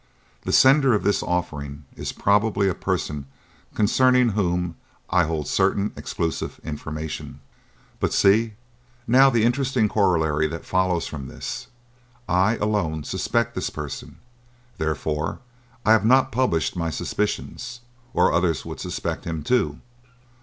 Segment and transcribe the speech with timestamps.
[0.41, 3.27] The sender of this offering is probably a person
[3.75, 4.75] concerning whom
[5.11, 7.39] I hold certain exclusive information.
[7.99, 8.53] "But see,
[9.05, 11.67] now, the interesting corollary that follows from this.
[12.27, 14.17] I, alone, suspect this person;
[14.79, 15.37] therefore
[15.85, 17.81] I have not published my suspicions,
[18.11, 19.81] or others would suspect him too.